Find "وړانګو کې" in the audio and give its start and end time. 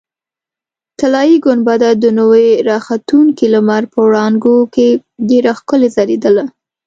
4.07-4.87